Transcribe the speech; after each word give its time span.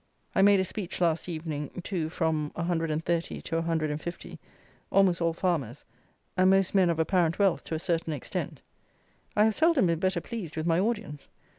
_I 0.33 0.41
made 0.41 0.59
a 0.59 0.65
speech 0.65 0.99
last 0.99 1.29
evening 1.29 1.79
to 1.83 2.09
from 2.09 2.49
130 2.55 3.39
to 3.43 3.55
150, 3.57 4.39
almost 4.89 5.21
all 5.21 5.31
farmers, 5.33 5.85
and 6.35 6.49
most 6.49 6.73
men 6.73 6.89
of 6.89 6.97
apparent 6.97 7.37
wealth 7.37 7.63
to 7.65 7.75
a 7.75 7.77
certain 7.77 8.11
extent. 8.11 8.61
I 9.35 9.43
have 9.43 9.53
seldom 9.53 9.85
been 9.85 9.99
better 9.99 10.19
pleased 10.19 10.57
with 10.57 10.65
my 10.65 10.79
audience. 10.79 11.29